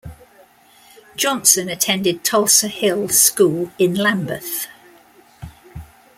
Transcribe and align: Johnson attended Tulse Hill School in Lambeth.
Johnson 1.15 1.69
attended 1.69 2.23
Tulse 2.23 2.61
Hill 2.61 3.07
School 3.09 3.69
in 3.77 3.93
Lambeth. 3.93 4.65